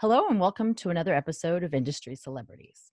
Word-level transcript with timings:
Hello, 0.00 0.28
and 0.30 0.40
welcome 0.40 0.74
to 0.76 0.88
another 0.88 1.14
episode 1.14 1.62
of 1.62 1.74
Industry 1.74 2.16
Celebrities. 2.16 2.90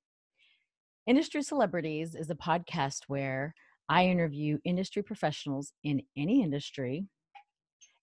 Industry 1.08 1.42
Celebrities 1.42 2.16
is 2.16 2.30
a 2.30 2.36
podcast 2.36 3.04
where 3.08 3.56
I 3.88 4.08
interview 4.08 4.58
industry 4.66 5.04
professionals 5.04 5.72
in 5.86 6.02
any 6.18 6.44
industry 6.44 7.06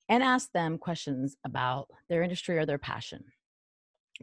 and 0.08 0.22
ask 0.22 0.50
them 0.52 0.78
questions 0.78 1.36
about 1.44 1.88
their 2.08 2.22
industry 2.22 2.56
or 2.56 2.64
their 2.64 2.78
passion. 2.78 3.24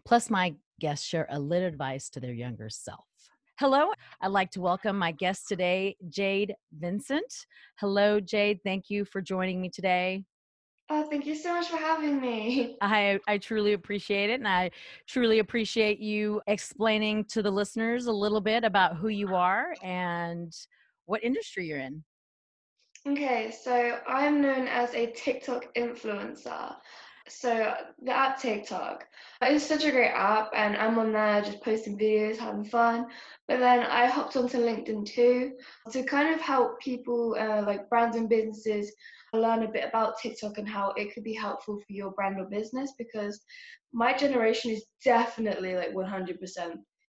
Plus, 0.04 0.32
my 0.32 0.56
guests 0.80 1.06
share 1.06 1.28
a 1.30 1.38
little 1.38 1.68
advice 1.68 2.10
to 2.10 2.20
their 2.20 2.34
younger 2.34 2.72
self. 2.72 3.06
Hello, 3.60 3.92
I'd 4.20 4.30
like 4.30 4.50
to 4.50 4.62
welcome 4.62 4.98
my 4.98 5.12
guest 5.12 5.48
today, 5.48 5.96
Jade 6.10 6.56
Vincent. 6.76 7.46
Hello, 7.80 8.20
Jade. 8.20 8.62
Thank 8.64 8.90
you 8.90 9.06
for 9.06 9.22
joining 9.22 9.62
me 9.62 9.70
today. 9.70 10.24
Oh, 10.94 11.04
thank 11.04 11.26
you 11.26 11.36
so 11.36 11.54
much 11.54 11.70
for 11.70 11.78
having 11.78 12.20
me. 12.20 12.76
I, 12.82 13.18
I 13.26 13.38
truly 13.38 13.72
appreciate 13.72 14.30
it. 14.30 14.42
And 14.42 14.48
I 14.48 14.72
truly 15.08 15.40
appreciate 15.40 16.00
you 16.00 16.42
explaining 16.48 17.24
to 17.26 17.42
the 17.42 17.50
listeners 17.50 18.08
a 18.08 18.12
little 18.12 18.42
bit 18.42 18.66
about 18.66 18.98
who 18.98 19.08
you 19.08 19.34
are 19.34 19.74
and 19.82 20.54
what 21.06 21.24
industry 21.24 21.66
you're 21.66 21.80
in. 21.80 22.04
Okay, 23.08 23.52
so 23.52 24.00
I'm 24.06 24.42
known 24.42 24.68
as 24.68 24.94
a 24.94 25.06
TikTok 25.14 25.74
influencer. 25.76 26.76
So 27.40 27.74
the 28.04 28.12
app 28.12 28.40
TikTok 28.40 29.08
it's 29.44 29.66
such 29.66 29.86
a 29.86 29.92
great 29.92 30.12
app, 30.12 30.52
and 30.56 30.78
I'm 30.78 31.00
on 31.00 31.14
there 31.14 31.42
just 31.42 31.64
posting 31.64 31.98
videos, 31.98 32.38
having 32.38 32.64
fun. 32.64 33.08
But 33.48 33.60
then 33.60 33.80
I 33.80 34.06
hopped 34.06 34.38
onto 34.38 34.60
LinkedIn 34.60 35.06
too 35.06 35.54
to 35.92 36.04
kind 36.04 36.34
of 36.34 36.40
help 36.40 36.80
people, 36.80 37.36
uh, 37.40 37.64
like 37.66 37.90
brands 37.90 38.18
and 38.18 38.30
businesses, 38.30 38.92
learn 39.34 39.64
a 39.64 39.68
bit 39.68 39.88
about 39.88 40.20
TikTok 40.20 40.58
and 40.58 40.68
how 40.68 40.92
it 40.92 41.14
could 41.14 41.24
be 41.24 41.34
helpful 41.34 41.78
for 41.78 41.94
your 41.94 42.12
brand 42.12 42.40
or 42.40 42.46
business 42.46 42.94
because 42.98 43.42
my 43.94 44.14
generation 44.14 44.72
is 44.72 44.84
definitely 45.04 45.76
like 45.76 45.94
100% 45.94 46.38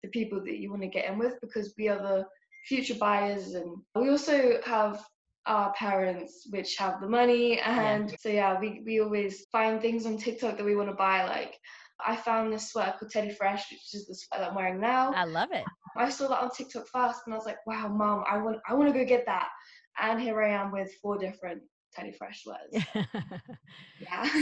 the 0.04 0.10
people 0.10 0.40
that 0.44 0.58
you 0.58 0.70
want 0.70 0.82
to 0.82 0.88
get 0.88 1.06
in 1.06 1.18
with 1.18 1.40
because 1.42 1.74
we 1.78 1.88
are 1.88 2.00
the 2.00 2.26
future 2.66 2.96
buyers 2.96 3.54
and 3.54 3.78
we 3.96 4.10
also 4.10 4.60
have 4.66 5.06
our 5.48 5.74
parents 5.74 6.48
which 6.50 6.76
have 6.78 7.02
the 7.02 7.08
money 7.08 7.60
and 7.60 8.12
yeah. 8.12 8.16
so 8.20 8.30
yeah 8.30 8.60
we, 8.60 8.82
we 8.86 9.00
always 9.00 9.46
find 9.52 9.82
things 9.82 10.06
on 10.06 10.18
tiktok 10.18 10.58
that 10.58 10.66
we 10.66 10.76
want 10.76 10.90
to 10.90 10.96
buy 10.96 11.24
like 11.26 11.56
i 12.06 12.16
found 12.16 12.52
this 12.52 12.72
sweater 12.72 12.94
called 13.00 13.12
teddy 13.12 13.32
fresh 13.32 13.64
which 13.72 13.94
is 13.94 14.06
the 14.08 14.16
sweater 14.16 14.44
that 14.44 14.50
i'm 14.50 14.56
wearing 14.56 14.80
now 14.80 15.12
i 15.14 15.24
love 15.24 15.50
it 15.52 15.64
i 15.98 16.10
saw 16.10 16.28
that 16.28 16.42
on 16.42 16.52
tiktok 16.52 16.86
first 16.88 17.22
and 17.26 17.34
i 17.34 17.38
was 17.38 17.46
like 17.46 17.66
wow 17.66 17.88
mom 17.88 18.24
i 18.30 18.38
want 18.38 18.58
i 18.70 18.74
want 18.74 18.92
to 18.92 18.98
go 18.98 19.06
get 19.06 19.26
that 19.26 19.48
and 20.02 20.22
here 20.22 20.42
i 20.44 20.50
am 20.50 20.72
with 20.72 20.94
four 21.02 21.18
different 21.18 21.62
Teddy 21.98 22.12
Fresh 22.12 22.44
was. 22.46 22.84
yeah. 24.00 24.30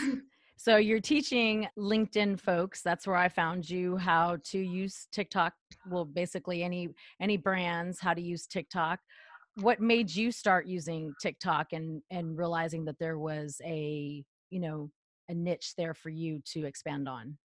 So 0.58 0.78
you're 0.78 1.02
teaching 1.02 1.68
LinkedIn 1.78 2.40
folks. 2.40 2.82
That's 2.82 3.06
where 3.06 3.18
I 3.18 3.30
found 3.30 3.70
you 3.70 3.98
how 3.98 4.38
to 4.46 4.58
use 4.58 5.08
TikTok. 5.12 5.54
Well, 5.88 6.06
basically 6.06 6.64
any 6.64 6.90
any 7.22 7.38
brands 7.38 8.00
how 8.00 8.14
to 8.14 8.22
use 8.22 8.48
TikTok. 8.48 9.00
What 9.56 9.80
made 9.80 10.14
you 10.14 10.32
start 10.32 10.68
using 10.68 11.14
TikTok 11.22 11.74
and 11.74 12.02
and 12.10 12.38
realizing 12.38 12.86
that 12.86 13.00
there 13.00 13.18
was 13.18 13.62
a 13.64 14.24
you 14.50 14.60
know 14.60 14.92
a 15.30 15.34
niche 15.34 15.74
there 15.78 15.94
for 15.94 16.10
you 16.10 16.42
to 16.54 16.66
expand 16.66 17.08
on? 17.08 17.38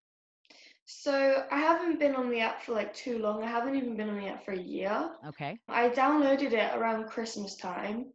So 0.86 1.44
I 1.50 1.58
haven't 1.58 2.00
been 2.00 2.16
on 2.16 2.30
the 2.30 2.40
app 2.40 2.62
for 2.62 2.72
like 2.72 2.92
too 2.94 3.18
long. 3.18 3.44
I 3.44 3.46
haven't 3.46 3.76
even 3.76 3.96
been 3.96 4.10
on 4.10 4.18
the 4.18 4.26
app 4.28 4.44
for 4.44 4.52
a 4.52 4.58
year. 4.58 5.10
Okay. 5.28 5.58
I 5.68 5.88
downloaded 5.88 6.52
it 6.52 6.76
around 6.76 7.06
Christmas 7.06 7.56
time 7.56 8.06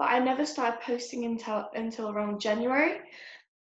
but 0.00 0.08
I 0.08 0.18
never 0.18 0.46
started 0.46 0.80
posting 0.80 1.26
until 1.26 1.68
until 1.74 2.08
around 2.08 2.40
January. 2.40 3.00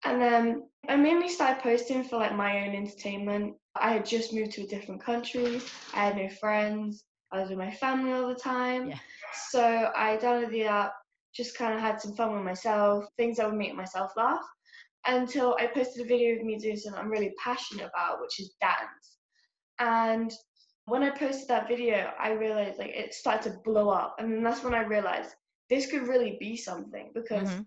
And 0.04 0.22
then 0.22 0.68
I 0.90 0.98
mainly 0.98 1.30
started 1.30 1.64
posting 1.64 2.04
for 2.04 2.18
like 2.18 2.36
my 2.36 2.68
own 2.68 2.76
entertainment. 2.76 3.56
I 3.74 3.94
had 3.94 4.06
just 4.06 4.34
moved 4.34 4.52
to 4.54 4.64
a 4.64 4.68
different 4.68 5.02
country. 5.02 5.62
I 5.94 6.08
had 6.08 6.18
no 6.18 6.28
friends. 6.28 7.06
I 7.32 7.40
was 7.40 7.50
with 7.50 7.58
my 7.58 7.72
family 7.72 8.12
all 8.12 8.28
the 8.28 8.36
time. 8.36 8.90
Yeah. 8.90 9.00
So 9.50 9.92
I 9.96 10.18
downloaded 10.18 10.52
the 10.52 10.66
app, 10.66 10.94
just 11.36 11.58
kind 11.58 11.74
of 11.74 11.80
had 11.80 12.02
some 12.02 12.16
fun 12.16 12.34
with 12.34 12.44
myself, 12.44 13.06
things 13.18 13.38
that 13.38 13.48
would 13.48 13.58
make 13.58 13.76
myself 13.76 14.12
laugh. 14.16 14.44
Until 15.08 15.56
I 15.60 15.68
posted 15.68 16.06
a 16.06 16.08
video 16.08 16.36
of 16.36 16.44
me 16.44 16.58
doing 16.58 16.78
something 16.78 17.00
I'm 17.00 17.12
really 17.12 17.34
passionate 17.44 17.90
about, 17.94 18.22
which 18.22 18.40
is 18.40 18.56
dance. 18.60 19.18
And 19.80 20.34
when 20.86 21.04
I 21.04 21.12
posted 21.12 21.48
that 21.48 21.68
video, 21.68 22.12
I 22.20 22.32
realized 22.32 22.80
like 22.80 22.96
it 22.96 23.14
started 23.14 23.52
to 23.52 23.60
blow 23.64 23.90
up. 23.90 24.16
And 24.18 24.32
then 24.32 24.44
that's 24.44 24.64
when 24.64 24.74
I 24.74 24.84
realized 24.84 25.32
this 25.70 25.90
could 25.90 26.08
really 26.08 26.38
be 26.40 26.56
something 26.56 27.12
because 27.14 27.50
mm-hmm. 27.50 27.62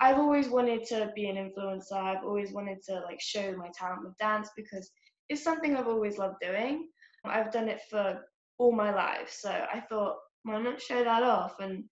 I've 0.00 0.18
always 0.18 0.48
wanted 0.48 0.84
to 0.86 1.12
be 1.14 1.28
an 1.28 1.36
influencer. 1.36 1.92
I've 1.92 2.24
always 2.24 2.52
wanted 2.52 2.82
to 2.88 3.00
like 3.00 3.20
show 3.20 3.54
my 3.56 3.70
talent 3.76 4.04
with 4.04 4.18
dance 4.18 4.50
because 4.56 4.90
it's 5.28 5.42
something 5.42 5.76
I've 5.76 5.88
always 5.88 6.18
loved 6.18 6.36
doing. 6.40 6.88
I've 7.24 7.52
done 7.52 7.68
it 7.68 7.80
for 7.88 8.20
all 8.58 8.72
my 8.72 8.94
life. 8.94 9.30
So 9.32 9.50
I 9.50 9.80
thought, 9.88 10.16
why 10.44 10.60
not 10.60 10.80
show 10.80 11.02
that 11.02 11.22
off? 11.22 11.58
And 11.60 11.84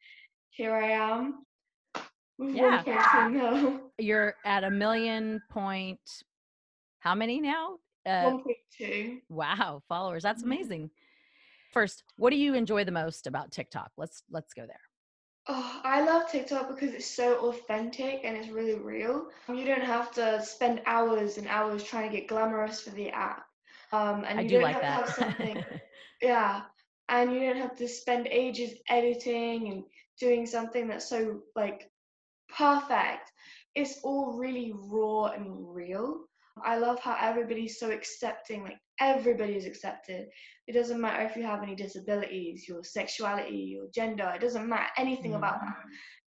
here 0.50 0.74
I 0.74 0.90
am. 0.90 1.44
Yeah. 2.38 3.78
You're 3.98 4.34
at 4.44 4.64
a 4.64 4.70
million 4.70 5.42
point 5.50 6.00
how 7.00 7.14
many 7.14 7.40
now? 7.40 7.78
Uh, 8.06 8.38
1.2. 8.80 9.22
Wow, 9.28 9.82
followers. 9.88 10.22
That's 10.22 10.42
mm-hmm. 10.42 10.52
amazing. 10.52 10.90
First, 11.72 12.04
what 12.16 12.30
do 12.30 12.36
you 12.36 12.54
enjoy 12.54 12.84
the 12.84 12.92
most 12.92 13.26
about 13.26 13.50
TikTok? 13.50 13.90
Let's 13.96 14.22
let's 14.30 14.52
go 14.52 14.66
there. 14.66 14.80
Oh, 15.48 15.80
I 15.82 16.04
love 16.04 16.30
TikTok 16.30 16.68
because 16.68 16.94
it's 16.94 17.06
so 17.06 17.48
authentic 17.48 18.20
and 18.22 18.36
it's 18.36 18.48
really 18.48 18.78
real. 18.78 19.26
You 19.48 19.64
don't 19.64 19.82
have 19.82 20.12
to 20.12 20.40
spend 20.44 20.82
hours 20.86 21.38
and 21.38 21.48
hours 21.48 21.82
trying 21.82 22.10
to 22.10 22.16
get 22.16 22.28
glamorous 22.28 22.82
for 22.82 22.90
the 22.90 23.10
app. 23.10 23.44
Um, 23.90 24.24
and 24.24 24.38
I 24.38 24.42
you 24.42 24.48
do 24.48 24.54
don't 24.56 24.62
like 24.62 24.80
have 24.80 24.82
that. 24.82 25.14
to 25.16 25.24
have 25.24 25.36
something, 25.36 25.64
yeah. 26.22 26.62
And 27.12 27.30
you 27.30 27.40
don't 27.40 27.60
have 27.60 27.76
to 27.76 27.86
spend 27.86 28.26
ages 28.26 28.72
editing 28.88 29.68
and 29.68 29.84
doing 30.18 30.46
something 30.46 30.88
that's 30.88 31.10
so 31.10 31.40
like 31.54 31.90
perfect. 32.56 33.30
It's 33.74 34.00
all 34.02 34.38
really 34.38 34.72
raw 34.74 35.26
and 35.26 35.52
real. 35.74 36.24
I 36.64 36.78
love 36.78 37.00
how 37.00 37.16
everybody's 37.20 37.78
so 37.78 37.90
accepting, 37.90 38.62
like 38.64 38.78
everybody 38.98 39.56
is 39.56 39.66
accepted. 39.66 40.28
It 40.66 40.72
doesn't 40.72 41.00
matter 41.00 41.22
if 41.24 41.36
you 41.36 41.42
have 41.42 41.62
any 41.62 41.74
disabilities, 41.74 42.66
your 42.66 42.82
sexuality, 42.82 43.76
your 43.76 43.88
gender, 43.94 44.32
it 44.34 44.40
doesn't 44.40 44.68
matter 44.68 44.88
anything 44.96 45.32
mm. 45.32 45.36
about 45.36 45.60
that. 45.60 45.76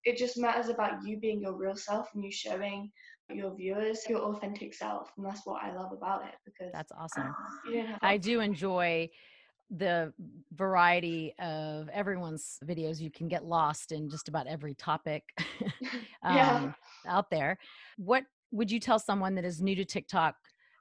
It 0.03 0.17
just 0.17 0.37
matters 0.37 0.69
about 0.69 1.03
you 1.03 1.17
being 1.17 1.41
your 1.41 1.53
real 1.53 1.75
self 1.75 2.09
and 2.13 2.23
you 2.23 2.31
showing 2.31 2.91
your 3.29 3.55
viewers 3.55 4.03
your 4.07 4.19
authentic 4.19 4.73
self. 4.75 5.11
And 5.17 5.25
that's 5.25 5.41
what 5.45 5.63
I 5.63 5.73
love 5.75 5.91
about 5.91 6.25
it 6.25 6.35
because 6.45 6.71
that's 6.73 6.91
awesome. 6.91 7.33
I 8.01 8.17
do 8.17 8.39
enjoy 8.39 9.09
the 9.69 10.13
variety 10.53 11.33
of 11.39 11.89
everyone's 11.89 12.59
videos 12.65 12.99
you 12.99 13.09
can 13.09 13.27
get 13.27 13.43
lost 13.43 13.91
in 13.91 14.09
just 14.09 14.27
about 14.27 14.47
every 14.47 14.75
topic 14.75 15.23
um, 16.23 16.35
yeah. 16.35 16.71
out 17.07 17.29
there 17.31 17.57
what 17.97 18.23
would 18.51 18.69
you 18.69 18.79
tell 18.79 18.99
someone 18.99 19.33
that 19.35 19.43
is 19.43 19.61
new 19.61 19.75
to 19.75 19.83
tiktok 19.83 20.35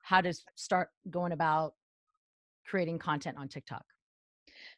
how 0.05 0.21
to 0.21 0.34
start 0.55 0.91
going 1.11 1.33
about 1.33 1.72
creating 2.67 2.99
content 2.99 3.37
on 3.39 3.49
TikTok? 3.49 3.84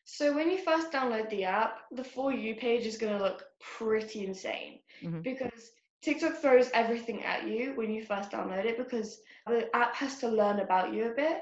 So 0.05 0.35
when 0.35 0.51
you 0.51 0.59
first 0.59 0.93
download 0.93 1.29
the 1.31 1.45
app, 1.45 1.81
the 1.91 2.05
For 2.05 2.33
You 2.33 2.55
page 2.55 2.87
is 2.87 2.97
going 2.97 3.17
to 3.17 3.23
look 3.23 3.45
pretty 3.61 4.25
insane 4.27 4.79
mm-hmm. 5.03 5.21
because 5.21 5.73
TikTok 6.03 6.37
throws 6.37 6.71
everything 6.73 7.25
at 7.25 7.49
you 7.49 7.73
when 7.75 7.93
you 7.93 8.05
first 8.05 8.31
download 8.31 8.65
it 8.65 8.79
because 8.79 9.21
the 9.47 9.69
app 9.75 9.95
has 9.95 10.19
to 10.19 10.29
learn 10.29 10.61
about 10.61 10.95
you 10.95 11.11
a 11.11 11.15
bit. 11.15 11.39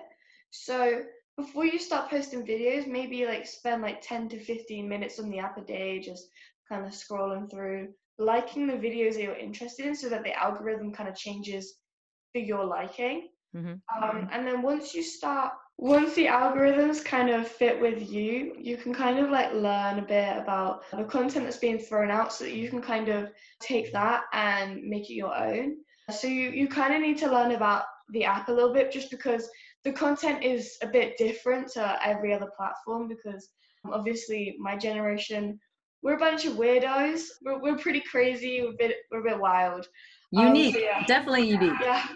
So 0.50 1.02
before 1.36 1.64
you 1.64 1.78
start 1.78 2.10
posting 2.10 2.46
videos, 2.46 2.86
maybe 2.86 3.26
like 3.26 3.46
spend 3.46 3.82
like 3.82 4.00
10 4.02 4.28
to 4.30 4.38
15 4.38 4.88
minutes 4.88 5.18
on 5.18 5.30
the 5.30 5.38
app 5.38 5.58
a 5.58 5.62
day, 5.62 5.98
just 6.00 6.28
kind 6.68 6.84
of 6.84 6.92
scrolling 6.92 7.50
through, 7.50 7.88
liking 8.18 8.66
the 8.66 8.74
videos 8.74 9.14
that 9.14 9.22
you're 9.22 9.36
interested 9.36 9.86
in 9.86 9.94
so 9.94 10.08
that 10.08 10.22
the 10.22 10.32
algorithm 10.32 10.92
kind 10.92 11.08
of 11.08 11.16
changes 11.16 11.74
for 12.32 12.38
your 12.38 12.64
liking. 12.64 13.28
Mm-hmm. 13.54 14.02
Um, 14.02 14.28
and 14.32 14.46
then 14.46 14.62
once 14.62 14.94
you 14.94 15.02
start 15.02 15.52
once 15.76 16.14
the 16.14 16.26
algorithms 16.26 17.04
kind 17.04 17.30
of 17.30 17.48
fit 17.48 17.80
with 17.80 18.08
you, 18.08 18.54
you 18.58 18.76
can 18.76 18.94
kind 18.94 19.18
of 19.18 19.30
like 19.30 19.52
learn 19.52 19.98
a 19.98 20.02
bit 20.02 20.36
about 20.36 20.82
the 20.92 21.04
content 21.04 21.44
that's 21.44 21.56
being 21.56 21.78
thrown 21.78 22.10
out 22.10 22.32
so 22.32 22.44
that 22.44 22.52
you 22.52 22.68
can 22.68 22.80
kind 22.80 23.08
of 23.08 23.30
take 23.60 23.92
that 23.92 24.22
and 24.32 24.82
make 24.84 25.10
it 25.10 25.14
your 25.14 25.34
own. 25.34 25.76
So 26.10 26.28
you, 26.28 26.50
you 26.50 26.68
kind 26.68 26.94
of 26.94 27.00
need 27.00 27.18
to 27.18 27.30
learn 27.30 27.52
about 27.52 27.84
the 28.10 28.24
app 28.24 28.48
a 28.48 28.52
little 28.52 28.72
bit 28.72 28.92
just 28.92 29.10
because 29.10 29.48
the 29.84 29.92
content 29.92 30.42
is 30.42 30.76
a 30.82 30.86
bit 30.86 31.16
different 31.16 31.68
to 31.72 31.98
every 32.06 32.32
other 32.32 32.50
platform 32.56 33.08
because 33.08 33.50
obviously 33.86 34.56
my 34.58 34.76
generation 34.76 35.58
we're 36.04 36.16
a 36.16 36.18
bunch 36.18 36.44
of 36.44 36.52
weirdos. 36.52 37.22
We're, 37.42 37.58
we're 37.60 37.78
pretty 37.78 38.02
crazy. 38.02 38.60
We're 38.62 38.72
a 38.72 38.76
bit 38.78 38.96
we're 39.10 39.20
a 39.20 39.30
bit 39.30 39.40
wild. 39.40 39.86
Unique, 40.30 40.74
um, 40.76 40.80
so 40.80 40.86
yeah. 40.86 41.06
definitely 41.06 41.48
unique. 41.48 41.80
Yeah, 41.80 42.06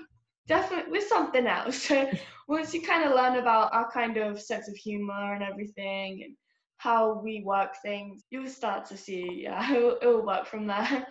definitely 0.46 0.92
with 0.92 1.08
something 1.08 1.46
else. 1.46 1.90
Once 2.48 2.74
you 2.74 2.82
kind 2.82 3.04
of 3.04 3.14
learn 3.14 3.38
about 3.38 3.72
our 3.72 3.90
kind 3.90 4.18
of 4.18 4.40
sense 4.40 4.68
of 4.68 4.76
humor 4.76 5.34
and 5.34 5.42
everything 5.42 6.22
and 6.22 6.36
how 6.76 7.20
we 7.24 7.42
work 7.44 7.74
things, 7.82 8.24
you'll 8.30 8.48
start 8.48 8.84
to 8.86 8.96
see, 8.96 9.40
yeah, 9.44 9.74
it 9.74 10.06
will 10.06 10.24
work 10.24 10.46
from 10.46 10.66
there. 10.66 11.06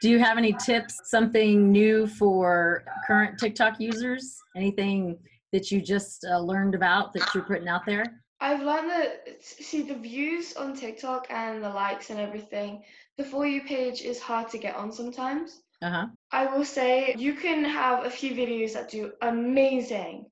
Do 0.00 0.08
you 0.08 0.18
have 0.18 0.38
any 0.38 0.54
tips, 0.64 0.96
something 1.04 1.70
new 1.70 2.06
for 2.06 2.84
current 3.06 3.38
TikTok 3.38 3.80
users? 3.80 4.38
Anything 4.56 5.18
that 5.52 5.70
you 5.70 5.80
just 5.80 6.24
uh, 6.24 6.38
learned 6.38 6.74
about 6.74 7.12
that 7.12 7.28
you're 7.34 7.44
putting 7.44 7.68
out 7.68 7.84
there? 7.86 8.04
I've 8.40 8.62
learned 8.62 8.90
that 8.90 9.42
see 9.42 9.82
the 9.82 9.94
views 9.94 10.54
on 10.54 10.74
TikTok 10.74 11.26
and 11.30 11.62
the 11.62 11.68
likes 11.68 12.10
and 12.10 12.18
everything. 12.18 12.82
The 13.18 13.24
for 13.24 13.46
you 13.46 13.62
page 13.62 14.00
is 14.02 14.18
hard 14.18 14.48
to 14.50 14.58
get 14.58 14.76
on 14.76 14.92
sometimes. 14.92 15.60
Uh-huh. 15.82 16.06
I 16.32 16.46
will 16.46 16.64
say 16.64 17.14
you 17.18 17.34
can 17.34 17.64
have 17.64 18.04
a 18.04 18.10
few 18.10 18.34
videos 18.34 18.74
that 18.74 18.90
do 18.90 19.12
amazing, 19.22 20.26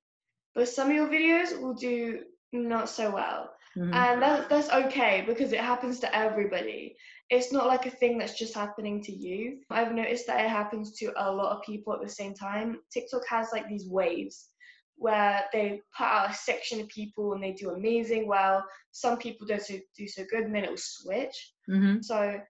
but 0.54 0.68
some 0.68 0.88
of 0.88 0.94
your 0.94 1.08
videos 1.08 1.60
will 1.60 1.74
do 1.74 2.20
not 2.52 2.88
so 2.88 3.10
well. 3.10 3.50
Mm-hmm. 3.76 3.94
And 3.94 4.22
that, 4.22 4.48
that's 4.48 4.70
okay 4.70 5.22
because 5.26 5.52
it 5.52 5.60
happens 5.60 6.00
to 6.00 6.16
everybody. 6.16 6.96
It's 7.30 7.52
not 7.52 7.66
like 7.66 7.84
a 7.84 7.90
thing 7.90 8.16
that's 8.16 8.38
just 8.38 8.54
happening 8.54 9.02
to 9.02 9.12
you. 9.12 9.58
I've 9.70 9.92
noticed 9.92 10.26
that 10.28 10.44
it 10.44 10.48
happens 10.48 10.92
to 10.98 11.12
a 11.16 11.30
lot 11.30 11.54
of 11.54 11.62
people 11.62 11.92
at 11.92 12.00
the 12.00 12.08
same 12.08 12.34
time. 12.34 12.78
TikTok 12.90 13.22
has 13.28 13.48
like 13.52 13.68
these 13.68 13.86
waves 13.86 14.48
where 14.98 15.44
they 15.52 15.80
put 15.96 16.04
out 16.04 16.30
a 16.30 16.34
section 16.34 16.80
of 16.80 16.88
people 16.88 17.32
and 17.32 17.42
they 17.42 17.52
do 17.52 17.70
amazing 17.70 18.26
well. 18.26 18.64
Some 18.90 19.16
people 19.16 19.46
don't 19.46 19.62
so, 19.62 19.76
do 19.96 20.08
so 20.08 20.24
good 20.30 20.44
and 20.44 20.54
then 20.54 20.64
it 20.64 20.70
will 20.70 20.76
switch. 20.76 21.52
Mm-hmm. 21.70 22.02
So 22.02 22.40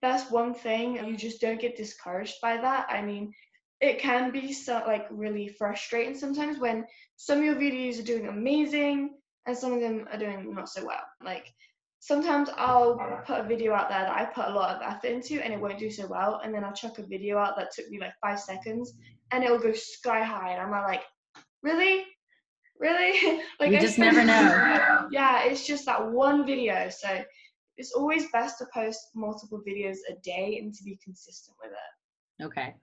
that's 0.00 0.30
one 0.30 0.54
thing. 0.54 0.96
You 1.06 1.16
just 1.16 1.40
don't 1.40 1.60
get 1.60 1.76
discouraged 1.76 2.36
by 2.40 2.56
that. 2.56 2.86
I 2.88 3.02
mean, 3.02 3.32
it 3.80 3.98
can 4.00 4.32
be 4.32 4.52
so 4.52 4.82
like 4.86 5.06
really 5.10 5.48
frustrating 5.48 6.16
sometimes 6.16 6.58
when 6.58 6.84
some 7.16 7.38
of 7.38 7.44
your 7.44 7.54
videos 7.54 8.00
are 8.00 8.04
doing 8.04 8.26
amazing 8.26 9.14
and 9.46 9.56
some 9.56 9.72
of 9.72 9.80
them 9.80 10.08
are 10.10 10.18
doing 10.18 10.54
not 10.54 10.68
so 10.68 10.84
well. 10.86 11.04
Like 11.22 11.52
sometimes 12.00 12.48
I'll 12.56 12.96
put 13.26 13.40
a 13.40 13.44
video 13.44 13.74
out 13.74 13.88
there 13.88 14.00
that 14.00 14.16
I 14.16 14.24
put 14.24 14.46
a 14.46 14.54
lot 14.54 14.76
of 14.76 14.82
effort 14.82 15.08
into 15.08 15.44
and 15.44 15.52
it 15.52 15.60
won't 15.60 15.78
do 15.78 15.90
so 15.90 16.06
well, 16.06 16.40
and 16.42 16.54
then 16.54 16.64
I'll 16.64 16.72
chuck 16.72 16.98
a 16.98 17.02
video 17.02 17.38
out 17.38 17.56
that 17.56 17.72
took 17.72 17.88
me 17.90 18.00
like 18.00 18.14
five 18.20 18.40
seconds 18.40 18.94
and 19.30 19.44
it'll 19.44 19.58
go 19.58 19.72
sky 19.72 20.22
high, 20.22 20.52
and 20.52 20.62
I'm 20.62 20.70
like, 20.70 21.02
really, 21.68 22.04
really? 22.78 23.42
like 23.60 23.70
you 23.70 23.80
just 23.80 23.98
never 23.98 24.24
know. 24.24 25.08
yeah, 25.10 25.44
it's 25.44 25.66
just 25.66 25.86
that 25.86 26.10
one 26.10 26.46
video, 26.46 26.88
so 26.88 27.22
it's 27.76 27.92
always 27.92 28.30
best 28.32 28.58
to 28.58 28.66
post 28.72 29.00
multiple 29.14 29.62
videos 29.66 29.98
a 30.10 30.14
day 30.22 30.58
and 30.60 30.74
to 30.74 30.84
be 30.84 30.98
consistent 31.02 31.56
with 31.62 31.72
it. 31.72 32.44
Okay. 32.44 32.74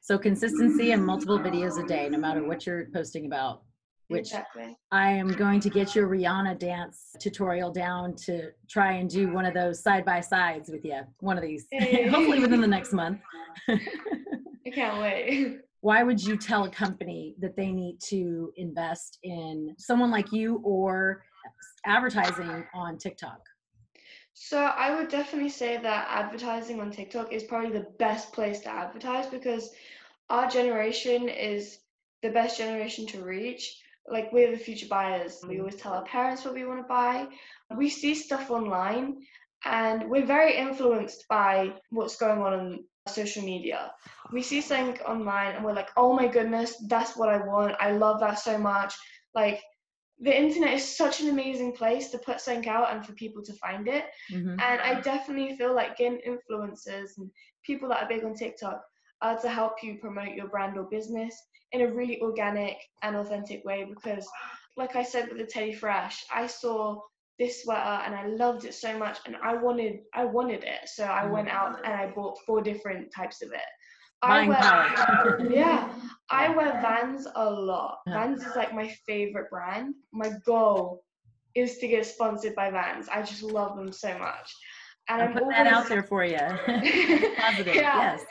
So 0.00 0.18
consistency 0.18 0.92
and 0.92 1.04
multiple 1.04 1.38
videos 1.38 1.82
a 1.82 1.86
day, 1.86 2.08
no 2.08 2.18
matter 2.18 2.46
what 2.46 2.66
you're 2.66 2.86
posting 2.94 3.26
about 3.26 3.62
which 4.08 4.28
exactly. 4.28 4.76
I 4.92 5.10
am 5.10 5.32
going 5.32 5.60
to 5.60 5.70
get 5.70 5.94
your 5.94 6.08
Rihanna 6.08 6.58
dance 6.58 7.16
tutorial 7.20 7.72
down 7.72 8.14
to 8.26 8.50
try 8.68 8.92
and 8.92 9.10
do 9.10 9.32
one 9.32 9.44
of 9.44 9.54
those 9.54 9.82
side 9.82 10.04
by 10.04 10.20
sides 10.20 10.70
with 10.70 10.84
you, 10.84 11.00
one 11.20 11.36
of 11.36 11.42
these, 11.42 11.66
hopefully 11.72 12.38
within 12.38 12.60
the 12.60 12.66
next 12.66 12.92
month. 12.92 13.20
I 13.68 14.70
can't 14.72 15.00
wait. 15.00 15.60
Why 15.86 16.02
would 16.02 16.20
you 16.20 16.36
tell 16.36 16.64
a 16.64 16.68
company 16.68 17.36
that 17.38 17.54
they 17.54 17.70
need 17.70 18.00
to 18.08 18.52
invest 18.56 19.20
in 19.22 19.72
someone 19.78 20.10
like 20.10 20.32
you 20.32 20.60
or 20.64 21.22
advertising 21.84 22.66
on 22.74 22.98
TikTok? 22.98 23.38
So 24.34 24.58
I 24.58 24.96
would 24.96 25.08
definitely 25.08 25.48
say 25.48 25.76
that 25.76 26.08
advertising 26.10 26.80
on 26.80 26.90
TikTok 26.90 27.32
is 27.32 27.44
probably 27.44 27.70
the 27.70 27.86
best 28.00 28.32
place 28.32 28.58
to 28.62 28.68
advertise 28.68 29.28
because 29.28 29.70
our 30.28 30.50
generation 30.50 31.28
is 31.28 31.78
the 32.20 32.30
best 32.30 32.58
generation 32.58 33.06
to 33.06 33.22
reach 33.22 33.80
like 34.10 34.32
we're 34.32 34.50
the 34.50 34.58
future 34.58 34.88
buyers. 34.88 35.38
We 35.44 35.50
mm-hmm. 35.50 35.60
always 35.60 35.76
tell 35.76 35.92
our 35.92 36.04
parents 36.04 36.44
what 36.44 36.54
we 36.54 36.64
want 36.64 36.80
to 36.80 36.88
buy. 36.88 37.28
We 37.76 37.90
see 37.90 38.16
stuff 38.16 38.50
online 38.50 39.18
and 39.64 40.10
we're 40.10 40.26
very 40.26 40.56
influenced 40.56 41.28
by 41.28 41.74
what's 41.90 42.16
going 42.16 42.40
on 42.40 42.52
on 42.52 42.84
social 43.08 43.42
media. 43.42 43.92
We 44.32 44.42
see 44.42 44.60
something 44.60 45.00
online 45.02 45.54
and 45.54 45.64
we're 45.64 45.72
like, 45.72 45.90
oh 45.96 46.14
my 46.14 46.26
goodness, 46.26 46.76
that's 46.88 47.16
what 47.16 47.28
I 47.28 47.38
want. 47.38 47.76
I 47.80 47.92
love 47.92 48.20
that 48.20 48.38
so 48.38 48.58
much. 48.58 48.94
Like 49.34 49.62
the 50.18 50.36
internet 50.36 50.74
is 50.74 50.96
such 50.96 51.20
an 51.20 51.28
amazing 51.28 51.72
place 51.72 52.10
to 52.10 52.18
put 52.18 52.40
something 52.40 52.68
out 52.68 52.92
and 52.92 53.04
for 53.04 53.12
people 53.12 53.42
to 53.44 53.52
find 53.54 53.86
it. 53.86 54.04
Mm-hmm. 54.32 54.58
And 54.60 54.80
I 54.80 55.00
definitely 55.00 55.56
feel 55.56 55.74
like 55.74 55.96
getting 55.96 56.20
influencers 56.26 57.18
and 57.18 57.30
people 57.64 57.88
that 57.90 58.02
are 58.02 58.08
big 58.08 58.24
on 58.24 58.34
TikTok 58.34 58.82
are 59.22 59.38
to 59.40 59.48
help 59.48 59.82
you 59.82 59.98
promote 59.98 60.34
your 60.34 60.48
brand 60.48 60.76
or 60.78 60.84
business 60.84 61.34
in 61.72 61.82
a 61.82 61.92
really 61.92 62.20
organic 62.20 62.76
and 63.02 63.16
authentic 63.16 63.64
way 63.64 63.84
because 63.88 64.26
like 64.76 64.94
I 64.94 65.02
said 65.02 65.28
with 65.28 65.38
the 65.38 65.46
Teddy 65.46 65.72
Fresh, 65.72 66.24
I 66.32 66.46
saw 66.46 67.00
this 67.38 67.62
sweater 67.62 68.02
and 68.04 68.14
I 68.14 68.26
loved 68.26 68.64
it 68.64 68.74
so 68.74 68.98
much 68.98 69.18
and 69.26 69.36
I 69.42 69.54
wanted 69.54 70.00
I 70.14 70.24
wanted 70.24 70.64
it. 70.64 70.88
So 70.88 71.04
I 71.04 71.26
went 71.26 71.48
out 71.48 71.78
and 71.84 71.92
I 71.92 72.10
bought 72.10 72.38
four 72.46 72.62
different 72.62 73.12
types 73.14 73.42
of 73.42 73.50
it. 73.52 73.60
I 74.22 74.48
wear, 74.48 75.46
yeah, 75.50 75.92
I 76.30 76.48
wear 76.48 76.80
Vans 76.80 77.26
a 77.34 77.50
lot. 77.50 77.98
Vans 78.08 78.42
is 78.42 78.56
like 78.56 78.74
my 78.74 78.88
favorite 79.06 79.50
brand. 79.50 79.94
My 80.12 80.32
goal 80.44 81.04
is 81.54 81.78
to 81.78 81.88
get 81.88 82.06
sponsored 82.06 82.54
by 82.54 82.70
Vans. 82.70 83.08
I 83.08 83.22
just 83.22 83.42
love 83.42 83.76
them 83.76 83.92
so 83.92 84.16
much. 84.18 84.54
And 85.08 85.20
I'll 85.20 85.28
I'm 85.28 85.34
put 85.34 85.42
always... 85.42 85.56
that 85.56 85.66
out 85.66 85.88
there 85.88 86.02
for 86.02 86.24
you. 86.24 86.38
Positive, 87.36 87.74
yeah. 87.74 88.18
yes. 88.18 88.24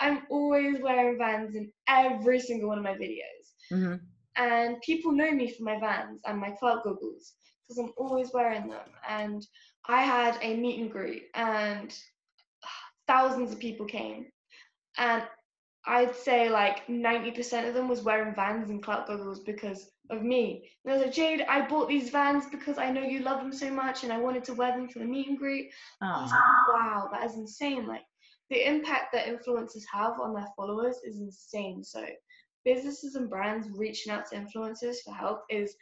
I'm 0.00 0.22
always 0.30 0.80
wearing 0.80 1.18
Vans 1.18 1.56
in 1.56 1.72
every 1.88 2.38
single 2.38 2.68
one 2.68 2.78
of 2.78 2.84
my 2.84 2.94
videos. 2.94 3.72
Mm-hmm. 3.72 3.94
And 4.36 4.80
people 4.82 5.12
know 5.12 5.30
me 5.30 5.52
for 5.52 5.64
my 5.64 5.78
Vans 5.80 6.20
and 6.24 6.38
my 6.38 6.50
clout 6.52 6.84
goggles 6.84 7.34
because 7.66 7.78
I'm 7.78 7.92
always 7.96 8.30
wearing 8.32 8.68
them. 8.68 8.88
And 9.08 9.46
I 9.88 10.02
had 10.02 10.38
a 10.42 10.56
meet 10.56 10.80
and 10.80 10.90
greet, 10.90 11.24
and 11.34 11.96
thousands 13.06 13.52
of 13.52 13.58
people 13.58 13.86
came. 13.86 14.26
And 14.96 15.22
I'd 15.86 16.14
say 16.14 16.48
like 16.48 16.86
90% 16.86 17.68
of 17.68 17.74
them 17.74 17.88
was 17.88 18.02
wearing 18.02 18.34
Vans 18.34 18.70
and 18.70 18.82
clout 18.82 19.06
goggles 19.06 19.40
because 19.40 19.90
of 20.10 20.22
me. 20.22 20.70
And 20.84 20.92
I 20.92 20.96
was 20.96 21.04
like, 21.04 21.14
Jade, 21.14 21.42
I 21.42 21.66
bought 21.66 21.88
these 21.88 22.10
Vans 22.10 22.46
because 22.50 22.78
I 22.78 22.90
know 22.90 23.02
you 23.02 23.20
love 23.20 23.40
them 23.40 23.52
so 23.52 23.70
much 23.70 24.02
and 24.02 24.12
I 24.12 24.18
wanted 24.18 24.44
to 24.44 24.54
wear 24.54 24.70
them 24.70 24.88
for 24.88 25.00
the 25.00 25.04
meet 25.04 25.28
and 25.28 25.38
greet. 25.38 25.70
Like, 26.00 26.30
wow, 26.68 27.08
that 27.12 27.24
is 27.24 27.36
insane. 27.36 27.86
Like, 27.86 28.04
the 28.50 28.66
impact 28.66 29.12
that 29.12 29.26
influencers 29.26 29.82
have 29.92 30.18
on 30.20 30.34
their 30.34 30.48
followers 30.56 30.96
is 31.04 31.20
insane. 31.20 31.84
So 31.84 32.06
businesses 32.64 33.14
and 33.14 33.28
brands 33.28 33.68
reaching 33.70 34.12
out 34.12 34.30
to 34.30 34.36
influencers 34.36 34.96
for 35.04 35.12
help 35.12 35.42
is 35.50 35.74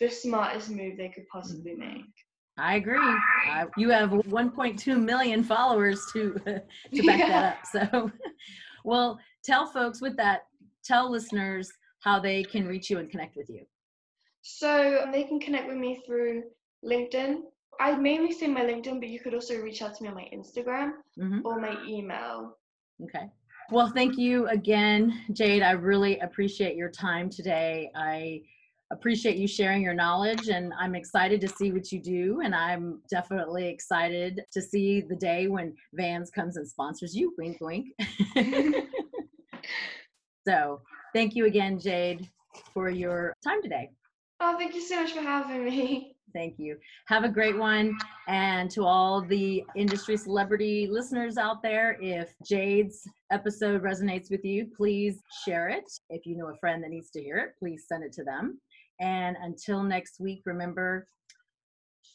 the 0.00 0.08
smartest 0.08 0.70
move 0.70 0.96
they 0.96 1.08
could 1.08 1.28
possibly 1.28 1.72
mm-hmm. 1.72 1.94
make. 1.94 2.04
I 2.58 2.76
agree. 2.76 2.98
I, 2.98 3.66
you 3.76 3.90
have 3.90 4.10
1.2 4.10 5.02
million 5.02 5.42
followers 5.42 6.04
to 6.12 6.34
to 6.94 7.02
back 7.06 7.18
yeah. 7.20 7.28
that 7.28 7.44
up. 7.44 7.90
So, 7.92 8.10
well, 8.84 9.18
tell 9.44 9.66
folks 9.66 10.00
with 10.00 10.16
that, 10.16 10.42
tell 10.84 11.10
listeners 11.10 11.70
how 12.00 12.18
they 12.18 12.42
can 12.42 12.66
reach 12.66 12.90
you 12.90 12.98
and 12.98 13.10
connect 13.10 13.36
with 13.36 13.48
you. 13.48 13.64
So 14.42 15.06
they 15.12 15.24
can 15.24 15.38
connect 15.38 15.68
with 15.68 15.76
me 15.76 16.02
through 16.06 16.44
LinkedIn. 16.84 17.40
I 17.78 17.94
mainly 17.96 18.32
say 18.32 18.46
my 18.46 18.62
LinkedIn, 18.62 19.00
but 19.00 19.08
you 19.08 19.20
could 19.20 19.34
also 19.34 19.58
reach 19.60 19.80
out 19.80 19.94
to 19.96 20.02
me 20.02 20.08
on 20.08 20.14
my 20.14 20.28
Instagram 20.34 20.92
mm-hmm. 21.18 21.40
or 21.44 21.60
my 21.60 21.76
email. 21.86 22.58
Okay. 23.02 23.30
Well, 23.70 23.90
thank 23.94 24.18
you 24.18 24.48
again, 24.48 25.24
Jade. 25.32 25.62
I 25.62 25.72
really 25.72 26.18
appreciate 26.18 26.76
your 26.76 26.90
time 26.90 27.30
today. 27.30 27.90
I 27.94 28.42
appreciate 28.92 29.36
you 29.36 29.46
sharing 29.46 29.82
your 29.82 29.94
knowledge 29.94 30.48
and 30.48 30.72
I'm 30.78 30.94
excited 30.94 31.40
to 31.42 31.48
see 31.48 31.72
what 31.72 31.92
you 31.92 32.00
do 32.00 32.40
and 32.42 32.54
I'm 32.54 33.00
definitely 33.08 33.68
excited 33.68 34.42
to 34.52 34.60
see 34.60 35.00
the 35.00 35.16
day 35.16 35.46
when 35.46 35.74
Vans 35.94 36.30
comes 36.30 36.56
and 36.56 36.68
sponsors 36.68 37.14
you. 37.14 37.32
Wink 37.38 37.58
wink. 37.60 37.86
so, 40.48 40.80
thank 41.14 41.34
you 41.34 41.46
again, 41.46 41.78
Jade, 41.78 42.28
for 42.74 42.90
your 42.90 43.34
time 43.44 43.62
today. 43.62 43.90
Oh, 44.40 44.56
thank 44.58 44.74
you 44.74 44.80
so 44.80 45.02
much 45.02 45.12
for 45.12 45.20
having 45.20 45.64
me. 45.64 46.16
Thank 46.32 46.60
you. 46.60 46.76
Have 47.08 47.24
a 47.24 47.28
great 47.28 47.58
one. 47.58 47.98
And 48.28 48.70
to 48.70 48.84
all 48.84 49.20
the 49.20 49.64
industry 49.74 50.16
celebrity 50.16 50.86
listeners 50.88 51.36
out 51.36 51.60
there, 51.60 51.98
if 52.00 52.32
Jade's 52.46 53.02
episode 53.32 53.82
resonates 53.82 54.30
with 54.30 54.44
you, 54.44 54.68
please 54.76 55.18
share 55.44 55.68
it. 55.68 55.90
If 56.08 56.26
you 56.26 56.36
know 56.36 56.46
a 56.46 56.56
friend 56.58 56.84
that 56.84 56.90
needs 56.90 57.10
to 57.10 57.20
hear 57.20 57.38
it, 57.38 57.54
please 57.58 57.86
send 57.88 58.04
it 58.04 58.12
to 58.12 58.22
them. 58.22 58.60
And 59.00 59.36
until 59.42 59.82
next 59.82 60.20
week, 60.20 60.42
remember 60.44 61.06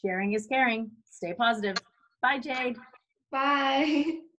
sharing 0.01 0.34
is 0.34 0.46
caring. 0.46 0.92
Stay 1.10 1.34
positive. 1.34 1.77
Bye, 2.22 2.39
Jade. 2.39 2.77
Bye. 3.32 4.20